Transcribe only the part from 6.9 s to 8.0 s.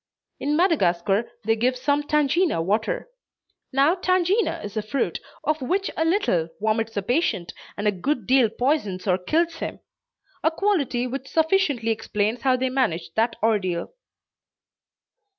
the patient, and a